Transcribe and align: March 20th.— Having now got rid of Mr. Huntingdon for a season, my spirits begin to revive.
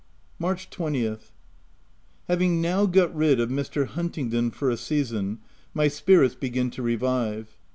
March 0.39 0.67
20th.— 0.71 1.29
Having 2.27 2.59
now 2.59 2.87
got 2.87 3.15
rid 3.15 3.39
of 3.39 3.51
Mr. 3.51 3.85
Huntingdon 3.85 4.49
for 4.49 4.71
a 4.71 4.75
season, 4.77 5.37
my 5.75 5.87
spirits 5.87 6.33
begin 6.33 6.71
to 6.71 6.81
revive. 6.81 7.55